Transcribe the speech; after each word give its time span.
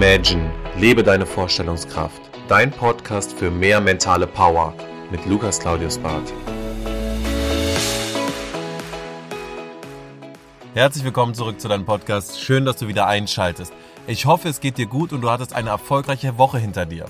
Imagine, 0.00 0.48
lebe 0.76 1.02
deine 1.02 1.26
Vorstellungskraft. 1.26 2.22
Dein 2.46 2.70
Podcast 2.70 3.32
für 3.32 3.50
mehr 3.50 3.80
mentale 3.80 4.28
Power 4.28 4.72
mit 5.10 5.26
Lukas 5.26 5.58
Claudius 5.58 5.98
Barth. 5.98 6.32
Herzlich 10.72 11.02
willkommen 11.02 11.34
zurück 11.34 11.60
zu 11.60 11.66
deinem 11.66 11.84
Podcast. 11.84 12.40
Schön, 12.40 12.64
dass 12.64 12.76
du 12.76 12.86
wieder 12.86 13.08
einschaltest. 13.08 13.72
Ich 14.06 14.24
hoffe, 14.24 14.48
es 14.48 14.60
geht 14.60 14.78
dir 14.78 14.86
gut 14.86 15.12
und 15.12 15.22
du 15.22 15.30
hattest 15.30 15.52
eine 15.52 15.70
erfolgreiche 15.70 16.38
Woche 16.38 16.58
hinter 16.58 16.86
dir. 16.86 17.06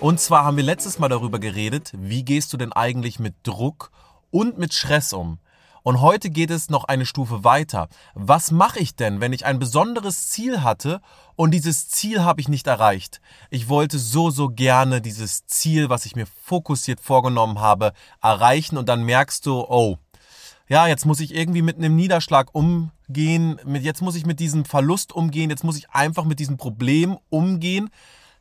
Und 0.00 0.18
zwar 0.18 0.44
haben 0.44 0.56
wir 0.56 0.64
letztes 0.64 0.98
Mal 0.98 1.08
darüber 1.08 1.38
geredet, 1.38 1.92
wie 1.96 2.24
gehst 2.24 2.52
du 2.52 2.56
denn 2.56 2.72
eigentlich 2.72 3.20
mit 3.20 3.34
Druck 3.44 3.92
und 4.32 4.58
mit 4.58 4.74
Stress 4.74 5.12
um? 5.12 5.38
Und 5.86 6.00
heute 6.00 6.30
geht 6.30 6.50
es 6.50 6.68
noch 6.68 6.82
eine 6.82 7.06
Stufe 7.06 7.44
weiter. 7.44 7.86
Was 8.16 8.50
mache 8.50 8.80
ich 8.80 8.96
denn, 8.96 9.20
wenn 9.20 9.32
ich 9.32 9.46
ein 9.46 9.60
besonderes 9.60 10.30
Ziel 10.30 10.64
hatte 10.64 11.00
und 11.36 11.52
dieses 11.52 11.88
Ziel 11.88 12.24
habe 12.24 12.40
ich 12.40 12.48
nicht 12.48 12.66
erreicht? 12.66 13.20
Ich 13.50 13.68
wollte 13.68 13.98
so, 13.98 14.30
so 14.30 14.48
gerne 14.48 15.00
dieses 15.00 15.46
Ziel, 15.46 15.88
was 15.88 16.06
ich 16.06 16.16
mir 16.16 16.26
fokussiert 16.26 17.00
vorgenommen 17.00 17.60
habe, 17.60 17.92
erreichen. 18.22 18.78
Und 18.78 18.88
dann 18.88 19.04
merkst 19.04 19.44
du, 19.46 19.60
oh, 19.60 19.98
ja, 20.68 20.88
jetzt 20.88 21.06
muss 21.06 21.20
ich 21.20 21.34
irgendwie 21.34 21.62
mit 21.62 21.76
einem 21.76 21.94
Niederschlag 21.94 22.48
umgehen, 22.52 23.60
jetzt 23.80 24.02
muss 24.02 24.16
ich 24.16 24.26
mit 24.26 24.40
diesem 24.40 24.64
Verlust 24.64 25.12
umgehen, 25.12 25.50
jetzt 25.50 25.62
muss 25.62 25.76
ich 25.76 25.90
einfach 25.90 26.24
mit 26.24 26.40
diesem 26.40 26.56
Problem 26.56 27.18
umgehen 27.28 27.90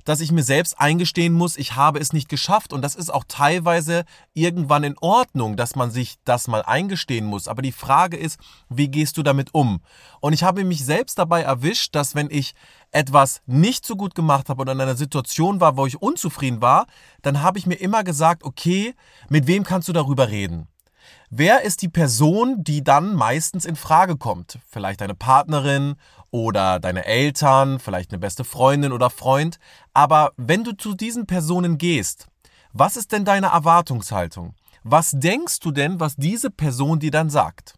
dass 0.05 0.22
ich 0.22 0.32
mir 0.32 0.44
selbst 0.44 0.80
eingestehen 0.80 1.34
muss, 1.34 1.58
ich 1.58 1.76
habe 1.76 2.00
es 2.00 2.14
nicht 2.14 2.30
geschafft. 2.30 2.72
Und 2.72 2.82
das 2.82 2.95
ist 2.95 3.14
auch 3.14 3.26
teilweise 3.27 4.05
irgendwann 4.34 4.84
in 4.84 4.98
Ordnung, 5.00 5.58
dass 5.58 5.76
man 5.76 5.91
sich 5.91 6.16
das 6.23 6.48
mal 6.48 6.62
eingestehen 6.62 7.26
muss. 7.26 7.48
Aber 7.48 7.62
die 7.62 7.72
Frage 7.72 8.16
ist, 8.16 8.40
wie 8.70 8.88
gehst 8.88 9.17
du 9.17 9.23
damit 9.23 9.53
um? 9.53 9.81
Und 10.22 10.34
ich 10.34 10.44
habe 10.44 10.64
mich 10.64 10.86
selbst 10.86 11.20
dabei 11.20 11.42
erwischt, 11.42 11.95
dass 11.95 12.16
wenn 12.16 12.30
ich 12.31 12.53
etwas 12.92 13.42
nicht 13.45 13.86
so 13.86 13.95
gut 13.95 14.16
gemacht 14.16 14.47
habe 14.47 14.62
oder 14.62 14.72
in 14.72 14.81
einer 14.81 14.95
Situation 14.95 15.59
war, 15.59 15.75
wo 15.75 15.86
ich 15.86 16.02
unzufrieden 16.02 16.62
war, 16.62 16.86
dann 17.22 17.42
habe 17.42 17.59
ich 17.59 17.66
mir 17.66 17.75
immer 17.75 18.03
gesagt, 18.03 18.44
okay, 18.44 18.95
mit 19.28 19.47
wem 19.47 19.64
kannst 19.64 19.90
du 19.90 19.94
darüber 19.94 20.30
reden? 20.30 20.67
Wer 21.38 21.64
ist 21.64 21.81
die 21.81 21.89
Person, 21.89 22.64
die 22.64 22.81
dann 22.81 23.14
meistens 23.14 23.66
in 23.66 23.75
Frage 23.75 24.16
kommt? 24.16 24.58
Vielleicht 24.69 25.02
deine 25.02 25.16
Partnerin 25.16 25.95
oder 26.31 26.80
deine 26.80 27.03
Eltern, 27.03 27.80
vielleicht 27.80 28.11
eine 28.11 28.19
beste 28.19 28.45
Freundin 28.45 28.94
oder 28.94 29.09
Freund. 29.09 29.58
Aber 29.94 30.31
wenn 30.38 30.63
du 30.63 30.72
zu 30.72 30.94
diesen 30.94 31.28
Personen 31.28 31.78
gehst, 31.78 32.28
was 32.72 32.95
ist 32.95 33.11
denn 33.11 33.25
deine 33.25 33.47
Erwartungshaltung? 33.47 34.56
Was 34.83 35.11
denkst 35.11 35.59
du 35.59 35.72
denn, 35.72 36.00
was 36.00 36.16
diese 36.16 36.52
Person 36.52 37.02
dir 37.02 37.11
dann 37.11 37.30
sagt? 37.30 37.73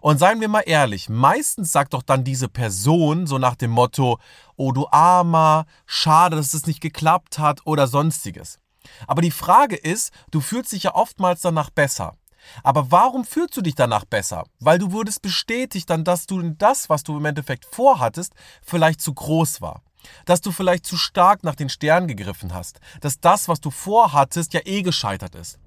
Und 0.00 0.18
seien 0.18 0.40
wir 0.40 0.48
mal 0.48 0.62
ehrlich, 0.64 1.08
meistens 1.08 1.72
sagt 1.72 1.94
doch 1.94 2.02
dann 2.02 2.22
diese 2.22 2.48
Person 2.48 3.26
so 3.26 3.38
nach 3.38 3.56
dem 3.56 3.72
Motto, 3.72 4.20
oh 4.54 4.70
du 4.70 4.86
Armer, 4.92 5.66
schade, 5.84 6.36
dass 6.36 6.54
es 6.54 6.68
nicht 6.68 6.80
geklappt 6.80 7.40
hat 7.40 7.58
oder 7.64 7.88
sonstiges. 7.88 8.60
Aber 9.08 9.20
die 9.20 9.32
Frage 9.32 9.74
ist, 9.74 10.12
du 10.30 10.40
fühlst 10.40 10.70
dich 10.70 10.84
ja 10.84 10.94
oftmals 10.94 11.40
danach 11.40 11.70
besser. 11.70 12.16
Aber 12.62 12.90
warum 12.90 13.24
fühlst 13.24 13.56
du 13.56 13.62
dich 13.62 13.74
danach 13.74 14.04
besser? 14.04 14.44
Weil 14.60 14.78
du 14.78 14.92
wurdest 14.92 15.22
bestätigt 15.22 15.90
dann, 15.90 16.04
dass 16.04 16.26
du 16.26 16.40
das, 16.42 16.88
was 16.88 17.02
du 17.02 17.16
im 17.16 17.24
Endeffekt 17.24 17.64
vorhattest, 17.64 18.34
vielleicht 18.62 19.00
zu 19.00 19.14
groß 19.14 19.60
war. 19.60 19.82
Dass 20.26 20.40
du 20.40 20.52
vielleicht 20.52 20.84
zu 20.86 20.96
stark 20.96 21.44
nach 21.44 21.54
den 21.54 21.68
Sternen 21.68 22.08
gegriffen 22.08 22.52
hast. 22.52 22.80
Dass 23.00 23.20
das, 23.20 23.48
was 23.48 23.60
du 23.60 23.70
vorhattest, 23.70 24.52
ja 24.52 24.60
eh 24.64 24.82
gescheitert 24.82 25.34
ist. 25.34 25.58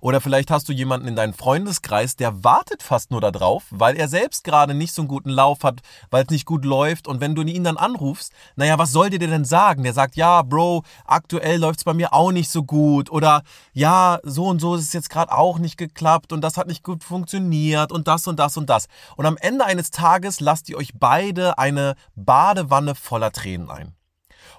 Oder 0.00 0.20
vielleicht 0.20 0.50
hast 0.50 0.68
du 0.68 0.72
jemanden 0.72 1.08
in 1.08 1.16
deinem 1.16 1.34
Freundeskreis, 1.34 2.16
der 2.16 2.44
wartet 2.44 2.82
fast 2.82 3.10
nur 3.10 3.20
darauf, 3.20 3.64
weil 3.70 3.96
er 3.96 4.08
selbst 4.08 4.44
gerade 4.44 4.74
nicht 4.74 4.92
so 4.92 5.02
einen 5.02 5.08
guten 5.08 5.30
Lauf 5.30 5.64
hat, 5.64 5.80
weil 6.10 6.24
es 6.24 6.30
nicht 6.30 6.46
gut 6.46 6.64
läuft. 6.64 7.08
Und 7.08 7.20
wenn 7.20 7.34
du 7.34 7.42
ihn 7.42 7.64
dann 7.64 7.76
anrufst, 7.76 8.32
naja, 8.56 8.78
was 8.78 8.92
soll 8.92 9.10
der 9.10 9.18
dir 9.18 9.28
denn 9.28 9.44
sagen? 9.44 9.82
Der 9.82 9.92
sagt, 9.92 10.16
ja, 10.16 10.42
Bro, 10.42 10.84
aktuell 11.04 11.58
läuft 11.58 11.80
es 11.80 11.84
bei 11.84 11.94
mir 11.94 12.12
auch 12.12 12.32
nicht 12.32 12.50
so 12.50 12.62
gut. 12.62 13.10
Oder 13.10 13.42
ja, 13.72 14.18
so 14.22 14.46
und 14.46 14.60
so 14.60 14.74
ist 14.74 14.82
es 14.82 14.92
jetzt 14.92 15.10
gerade 15.10 15.32
auch 15.32 15.58
nicht 15.58 15.76
geklappt 15.76 16.32
und 16.32 16.42
das 16.42 16.56
hat 16.56 16.68
nicht 16.68 16.84
gut 16.84 17.04
funktioniert 17.04 17.92
und 17.92 18.08
das 18.08 18.26
und 18.26 18.38
das 18.38 18.56
und 18.56 18.70
das. 18.70 18.86
Und 19.16 19.26
am 19.26 19.36
Ende 19.36 19.64
eines 19.64 19.90
Tages 19.90 20.40
lasst 20.40 20.68
ihr 20.68 20.76
euch 20.76 20.92
beide 20.94 21.58
eine 21.58 21.94
Badewanne 22.14 22.94
voller 22.94 23.32
Tränen 23.32 23.70
ein. 23.70 23.94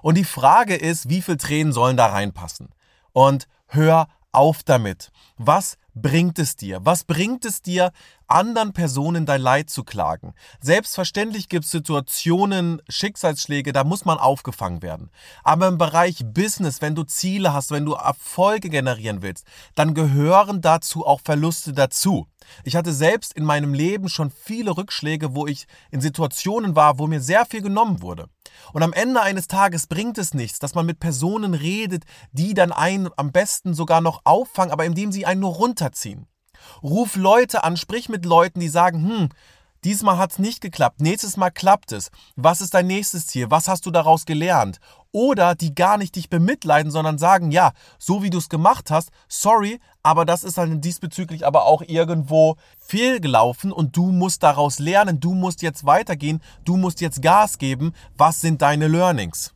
Und 0.02 0.16
die 0.16 0.24
Frage 0.24 0.76
ist, 0.76 1.08
wie 1.08 1.22
viel 1.22 1.36
Tränen 1.36 1.72
sollen 1.72 1.96
da 1.96 2.06
reinpassen? 2.06 2.70
Und 3.12 3.46
hör 3.66 4.08
auf 4.32 4.62
damit. 4.62 5.10
Was 5.36 5.76
bringt 5.94 6.38
es 6.38 6.56
dir? 6.56 6.80
Was 6.82 7.04
bringt 7.04 7.44
es 7.44 7.62
dir, 7.62 7.92
anderen 8.26 8.72
Personen 8.72 9.26
dein 9.26 9.40
Leid 9.40 9.70
zu 9.70 9.84
klagen? 9.84 10.34
Selbstverständlich 10.60 11.48
gibt 11.48 11.64
es 11.64 11.70
Situationen, 11.70 12.80
Schicksalsschläge, 12.88 13.72
da 13.72 13.84
muss 13.84 14.04
man 14.04 14.18
aufgefangen 14.18 14.82
werden. 14.82 15.10
Aber 15.42 15.68
im 15.68 15.78
Bereich 15.78 16.24
Business, 16.24 16.80
wenn 16.80 16.94
du 16.94 17.02
Ziele 17.02 17.52
hast, 17.52 17.70
wenn 17.70 17.84
du 17.84 17.94
Erfolge 17.94 18.68
generieren 18.68 19.22
willst, 19.22 19.46
dann 19.74 19.94
gehören 19.94 20.60
dazu 20.60 21.06
auch 21.06 21.20
Verluste 21.22 21.72
dazu. 21.72 22.26
Ich 22.64 22.76
hatte 22.76 22.92
selbst 22.92 23.32
in 23.32 23.44
meinem 23.44 23.74
Leben 23.74 24.08
schon 24.08 24.30
viele 24.30 24.76
Rückschläge, 24.76 25.34
wo 25.34 25.46
ich 25.46 25.66
in 25.90 26.00
Situationen 26.00 26.76
war, 26.76 26.98
wo 26.98 27.06
mir 27.06 27.20
sehr 27.20 27.46
viel 27.46 27.62
genommen 27.62 28.02
wurde. 28.02 28.26
Und 28.72 28.82
am 28.82 28.92
Ende 28.92 29.22
eines 29.22 29.48
Tages 29.48 29.86
bringt 29.86 30.18
es 30.18 30.34
nichts, 30.34 30.58
dass 30.58 30.74
man 30.74 30.86
mit 30.86 31.00
Personen 31.00 31.54
redet, 31.54 32.04
die 32.32 32.54
dann 32.54 32.72
einen 32.72 33.08
am 33.16 33.32
besten 33.32 33.74
sogar 33.74 34.00
noch 34.00 34.20
auffangen, 34.24 34.72
aber 34.72 34.84
indem 34.84 35.12
sie 35.12 35.26
einen 35.26 35.40
nur 35.40 35.54
runterziehen. 35.54 36.26
Ruf 36.82 37.16
Leute 37.16 37.64
an, 37.64 37.76
sprich 37.76 38.08
mit 38.08 38.24
Leuten, 38.24 38.60
die 38.60 38.68
sagen, 38.68 39.08
hm, 39.08 39.28
Diesmal 39.82 40.18
hat 40.18 40.32
es 40.32 40.38
nicht 40.38 40.60
geklappt, 40.60 41.00
nächstes 41.00 41.38
Mal 41.38 41.48
klappt 41.48 41.92
es. 41.92 42.10
Was 42.36 42.60
ist 42.60 42.74
dein 42.74 42.86
nächstes 42.86 43.26
Ziel? 43.26 43.50
Was 43.50 43.66
hast 43.66 43.86
du 43.86 43.90
daraus 43.90 44.26
gelernt? 44.26 44.78
Oder 45.10 45.54
die 45.54 45.74
gar 45.74 45.96
nicht 45.96 46.16
dich 46.16 46.28
bemitleiden, 46.28 46.92
sondern 46.92 47.16
sagen, 47.16 47.50
ja, 47.50 47.72
so 47.98 48.22
wie 48.22 48.28
du 48.28 48.36
es 48.36 48.50
gemacht 48.50 48.90
hast, 48.90 49.08
sorry, 49.26 49.80
aber 50.02 50.24
das 50.24 50.44
ist 50.44 50.58
halt 50.58 50.84
diesbezüglich 50.84 51.46
aber 51.46 51.64
auch 51.64 51.82
irgendwo 51.82 52.56
fehlgelaufen 52.78 53.72
und 53.72 53.96
du 53.96 54.12
musst 54.12 54.42
daraus 54.42 54.78
lernen, 54.78 55.20
du 55.20 55.34
musst 55.34 55.62
jetzt 55.62 55.84
weitergehen, 55.84 56.40
du 56.64 56.76
musst 56.76 57.00
jetzt 57.00 57.22
Gas 57.22 57.58
geben. 57.58 57.92
Was 58.16 58.40
sind 58.40 58.62
deine 58.62 58.88
Learnings? 58.88 59.52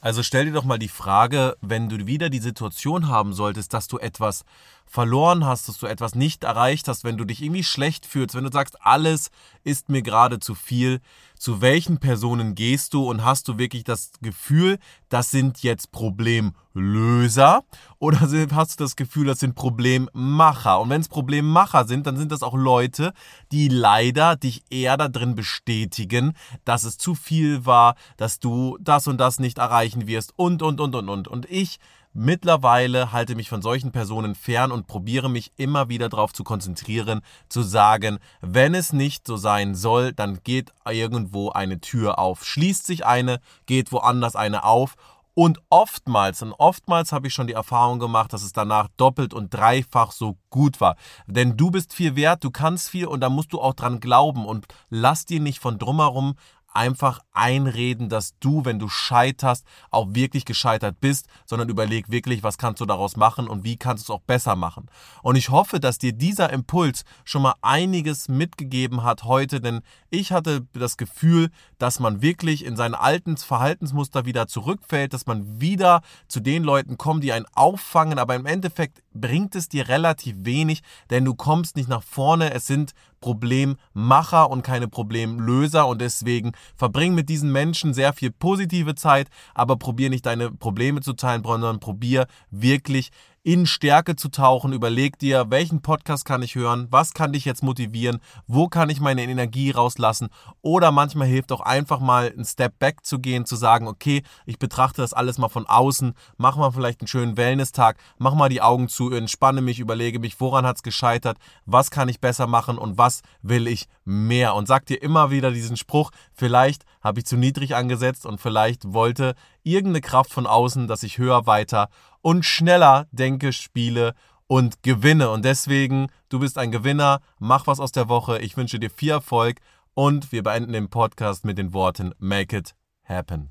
Also 0.00 0.22
stell 0.22 0.46
dir 0.46 0.52
doch 0.52 0.64
mal 0.64 0.78
die 0.78 0.88
Frage, 0.88 1.56
wenn 1.60 1.90
du 1.90 2.06
wieder 2.06 2.30
die 2.30 2.38
Situation 2.38 3.08
haben 3.08 3.34
solltest, 3.34 3.74
dass 3.74 3.86
du 3.86 3.98
etwas 3.98 4.44
verloren 4.90 5.46
hast, 5.46 5.68
dass 5.68 5.78
du 5.78 5.86
etwas 5.86 6.16
nicht 6.16 6.42
erreicht 6.42 6.88
hast, 6.88 7.04
wenn 7.04 7.16
du 7.16 7.24
dich 7.24 7.42
irgendwie 7.42 7.62
schlecht 7.62 8.06
fühlst, 8.06 8.34
wenn 8.34 8.42
du 8.42 8.50
sagst, 8.50 8.76
alles 8.84 9.30
ist 9.62 9.88
mir 9.88 10.02
gerade 10.02 10.40
zu 10.40 10.56
viel, 10.56 11.00
zu 11.38 11.60
welchen 11.60 11.98
Personen 11.98 12.56
gehst 12.56 12.92
du 12.92 13.08
und 13.08 13.24
hast 13.24 13.46
du 13.46 13.56
wirklich 13.56 13.84
das 13.84 14.10
Gefühl, 14.20 14.78
das 15.08 15.30
sind 15.30 15.62
jetzt 15.62 15.92
Problemlöser 15.92 17.62
oder 18.00 18.20
hast 18.20 18.80
du 18.80 18.84
das 18.84 18.96
Gefühl, 18.96 19.26
das 19.26 19.38
sind 19.38 19.54
Problemmacher? 19.54 20.80
Und 20.80 20.90
wenn 20.90 21.00
es 21.00 21.08
Problemmacher 21.08 21.86
sind, 21.86 22.08
dann 22.08 22.16
sind 22.16 22.32
das 22.32 22.42
auch 22.42 22.56
Leute, 22.56 23.12
die 23.52 23.68
leider 23.68 24.34
dich 24.34 24.64
eher 24.70 24.96
darin 24.96 25.36
bestätigen, 25.36 26.32
dass 26.64 26.82
es 26.82 26.98
zu 26.98 27.14
viel 27.14 27.64
war, 27.64 27.94
dass 28.16 28.40
du 28.40 28.76
das 28.80 29.06
und 29.06 29.18
das 29.18 29.38
nicht 29.38 29.58
erreichen 29.58 30.08
wirst 30.08 30.32
und, 30.34 30.62
und, 30.62 30.80
und, 30.80 30.96
und, 30.96 31.08
und. 31.08 31.28
Und 31.28 31.48
ich 31.48 31.78
Mittlerweile 32.12 33.12
halte 33.12 33.36
mich 33.36 33.48
von 33.48 33.62
solchen 33.62 33.92
Personen 33.92 34.34
fern 34.34 34.72
und 34.72 34.88
probiere 34.88 35.30
mich 35.30 35.52
immer 35.56 35.88
wieder 35.88 36.08
darauf 36.08 36.32
zu 36.32 36.42
konzentrieren, 36.42 37.20
zu 37.48 37.62
sagen, 37.62 38.18
wenn 38.40 38.74
es 38.74 38.92
nicht 38.92 39.28
so 39.28 39.36
sein 39.36 39.76
soll, 39.76 40.12
dann 40.12 40.40
geht 40.42 40.72
irgendwo 40.88 41.50
eine 41.50 41.80
Tür 41.80 42.18
auf, 42.18 42.44
schließt 42.44 42.84
sich 42.84 43.06
eine, 43.06 43.38
geht 43.66 43.92
woanders 43.92 44.34
eine 44.34 44.64
auf 44.64 44.96
und 45.34 45.60
oftmals, 45.70 46.42
und 46.42 46.52
oftmals 46.52 47.12
habe 47.12 47.28
ich 47.28 47.34
schon 47.34 47.46
die 47.46 47.52
Erfahrung 47.52 48.00
gemacht, 48.00 48.32
dass 48.32 48.42
es 48.42 48.52
danach 48.52 48.88
doppelt 48.96 49.32
und 49.32 49.54
dreifach 49.54 50.10
so 50.10 50.36
gut 50.50 50.80
war. 50.80 50.96
Denn 51.26 51.56
du 51.56 51.70
bist 51.70 51.94
viel 51.94 52.16
wert, 52.16 52.42
du 52.42 52.50
kannst 52.50 52.90
viel 52.90 53.06
und 53.06 53.20
da 53.20 53.28
musst 53.28 53.52
du 53.52 53.60
auch 53.60 53.74
dran 53.74 54.00
glauben 54.00 54.44
und 54.44 54.66
lass 54.88 55.26
dir 55.26 55.40
nicht 55.40 55.60
von 55.60 55.78
drumherum 55.78 56.34
einfach 56.72 57.20
einreden, 57.32 58.08
dass 58.08 58.38
du, 58.38 58.64
wenn 58.64 58.78
du 58.78 58.88
scheiterst, 58.88 59.64
auch 59.90 60.08
wirklich 60.10 60.44
gescheitert 60.44 61.00
bist, 61.00 61.26
sondern 61.46 61.68
überleg 61.68 62.10
wirklich, 62.10 62.42
was 62.42 62.58
kannst 62.58 62.80
du 62.80 62.86
daraus 62.86 63.16
machen 63.16 63.48
und 63.48 63.64
wie 63.64 63.76
kannst 63.76 64.08
du 64.08 64.12
es 64.12 64.16
auch 64.16 64.22
besser 64.22 64.56
machen. 64.56 64.86
Und 65.22 65.36
ich 65.36 65.50
hoffe, 65.50 65.80
dass 65.80 65.98
dir 65.98 66.12
dieser 66.12 66.50
Impuls 66.50 67.04
schon 67.24 67.42
mal 67.42 67.54
einiges 67.62 68.28
mitgegeben 68.28 69.02
hat 69.02 69.24
heute, 69.24 69.60
denn 69.60 69.80
ich 70.10 70.32
hatte 70.32 70.66
das 70.72 70.96
Gefühl, 70.96 71.50
dass 71.78 72.00
man 72.00 72.22
wirklich 72.22 72.64
in 72.64 72.76
sein 72.76 72.94
altes 72.94 73.44
Verhaltensmuster 73.44 74.24
wieder 74.24 74.46
zurückfällt, 74.46 75.12
dass 75.12 75.26
man 75.26 75.60
wieder 75.60 76.02
zu 76.28 76.40
den 76.40 76.62
Leuten 76.62 76.98
kommt, 76.98 77.24
die 77.24 77.32
einen 77.32 77.46
auffangen, 77.54 78.18
aber 78.18 78.34
im 78.34 78.46
Endeffekt 78.46 79.02
bringt 79.12 79.54
es 79.54 79.68
dir 79.68 79.88
relativ 79.88 80.36
wenig, 80.44 80.82
denn 81.10 81.24
du 81.24 81.34
kommst 81.34 81.76
nicht 81.76 81.88
nach 81.88 82.02
vorne. 82.02 82.52
Es 82.52 82.66
sind 82.66 82.92
Problemmacher 83.20 84.50
und 84.50 84.62
keine 84.62 84.88
Problemlöser 84.88 85.86
und 85.86 86.00
deswegen 86.00 86.52
verbring 86.76 87.14
mit 87.14 87.28
diesen 87.28 87.52
Menschen 87.52 87.92
sehr 87.92 88.12
viel 88.12 88.30
positive 88.30 88.94
Zeit, 88.94 89.28
aber 89.54 89.76
probier 89.76 90.08
nicht 90.08 90.24
deine 90.24 90.50
Probleme 90.50 91.00
zu 91.00 91.12
teilen, 91.12 91.42
sondern 91.44 91.80
probier 91.80 92.26
wirklich 92.50 93.10
in 93.42 93.66
Stärke 93.66 94.16
zu 94.16 94.28
tauchen. 94.28 94.72
Überleg 94.72 95.18
dir, 95.18 95.50
welchen 95.50 95.80
Podcast 95.80 96.24
kann 96.24 96.42
ich 96.42 96.54
hören, 96.54 96.88
was 96.90 97.14
kann 97.14 97.32
dich 97.32 97.44
jetzt 97.44 97.62
motivieren, 97.62 98.20
wo 98.46 98.68
kann 98.68 98.90
ich 98.90 99.00
meine 99.00 99.22
Energie 99.22 99.70
rauslassen? 99.70 100.28
Oder 100.60 100.92
manchmal 100.92 101.28
hilft 101.28 101.50
auch 101.52 101.60
einfach 101.60 102.00
mal 102.00 102.30
einen 102.30 102.44
Step 102.44 102.78
back 102.78 103.04
zu 103.04 103.18
gehen, 103.18 103.46
zu 103.46 103.56
sagen, 103.56 103.88
okay, 103.88 104.22
ich 104.44 104.58
betrachte 104.58 105.00
das 105.00 105.14
alles 105.14 105.38
mal 105.38 105.48
von 105.48 105.66
außen, 105.66 106.12
mach 106.36 106.56
mal 106.56 106.70
vielleicht 106.70 107.00
einen 107.00 107.08
schönen 107.08 107.36
Wellness-Tag, 107.36 107.96
mach 108.18 108.34
mal 108.34 108.50
die 108.50 108.62
Augen 108.62 108.88
zu, 108.88 109.10
entspanne 109.10 109.62
mich, 109.62 109.80
überlege 109.80 110.18
mich, 110.18 110.38
woran 110.40 110.66
hat 110.66 110.76
es 110.76 110.82
gescheitert, 110.82 111.38
was 111.64 111.90
kann 111.90 112.08
ich 112.08 112.20
besser 112.20 112.46
machen 112.46 112.76
und 112.76 112.98
was 112.98 113.22
will 113.42 113.66
ich 113.66 113.86
mehr 114.10 114.54
und 114.54 114.66
sag 114.66 114.86
dir 114.86 115.02
immer 115.02 115.30
wieder 115.30 115.50
diesen 115.50 115.76
Spruch, 115.76 116.10
vielleicht 116.32 116.84
habe 117.00 117.20
ich 117.20 117.26
zu 117.26 117.36
niedrig 117.36 117.74
angesetzt 117.76 118.26
und 118.26 118.40
vielleicht 118.40 118.92
wollte 118.92 119.34
irgendeine 119.62 120.00
Kraft 120.00 120.32
von 120.32 120.46
außen, 120.46 120.88
dass 120.88 121.02
ich 121.02 121.18
höher, 121.18 121.46
weiter 121.46 121.88
und 122.20 122.44
schneller 122.44 123.06
denke, 123.12 123.52
spiele 123.52 124.14
und 124.46 124.82
gewinne. 124.82 125.30
Und 125.30 125.44
deswegen, 125.44 126.08
du 126.28 126.40
bist 126.40 126.58
ein 126.58 126.72
Gewinner, 126.72 127.20
mach 127.38 127.66
was 127.66 127.80
aus 127.80 127.92
der 127.92 128.08
Woche. 128.08 128.38
Ich 128.40 128.56
wünsche 128.56 128.80
dir 128.80 128.90
viel 128.90 129.10
Erfolg 129.10 129.60
und 129.94 130.32
wir 130.32 130.42
beenden 130.42 130.72
den 130.72 130.90
Podcast 130.90 131.44
mit 131.44 131.56
den 131.56 131.72
Worten 131.72 132.12
Make 132.18 132.56
it 132.56 132.74
happen. 133.04 133.50